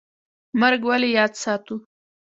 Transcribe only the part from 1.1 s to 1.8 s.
یاد ساتو؟